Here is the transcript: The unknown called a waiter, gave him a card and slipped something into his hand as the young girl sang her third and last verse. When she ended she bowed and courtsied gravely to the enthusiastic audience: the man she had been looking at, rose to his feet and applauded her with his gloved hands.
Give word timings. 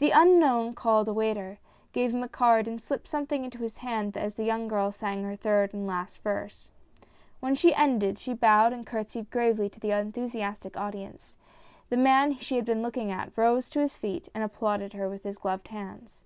The 0.00 0.10
unknown 0.10 0.74
called 0.74 1.08
a 1.08 1.14
waiter, 1.14 1.60
gave 1.94 2.12
him 2.12 2.22
a 2.22 2.28
card 2.28 2.68
and 2.68 2.78
slipped 2.78 3.08
something 3.08 3.42
into 3.42 3.56
his 3.60 3.78
hand 3.78 4.14
as 4.14 4.34
the 4.34 4.44
young 4.44 4.68
girl 4.68 4.92
sang 4.92 5.24
her 5.24 5.34
third 5.34 5.72
and 5.72 5.86
last 5.86 6.18
verse. 6.18 6.70
When 7.40 7.54
she 7.54 7.74
ended 7.74 8.18
she 8.18 8.34
bowed 8.34 8.74
and 8.74 8.86
courtsied 8.86 9.30
gravely 9.30 9.70
to 9.70 9.80
the 9.80 9.92
enthusiastic 9.92 10.76
audience: 10.76 11.38
the 11.88 11.96
man 11.96 12.36
she 12.36 12.56
had 12.56 12.66
been 12.66 12.82
looking 12.82 13.10
at, 13.10 13.32
rose 13.34 13.70
to 13.70 13.80
his 13.80 13.94
feet 13.96 14.28
and 14.34 14.44
applauded 14.44 14.92
her 14.92 15.08
with 15.08 15.22
his 15.22 15.38
gloved 15.38 15.68
hands. 15.68 16.20